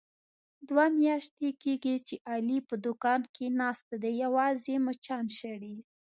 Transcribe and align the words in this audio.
دوه 0.67 0.85
میاشتې 0.99 1.49
کېږي، 1.61 1.95
چې 2.07 2.15
علي 2.31 2.59
په 2.67 2.75
دوکان 2.85 3.21
کې 3.35 3.45
ناست 3.59 3.87
دی 4.01 4.11
یوازې 4.23 4.75
مچان 4.85 5.25
شړي. 5.37 5.75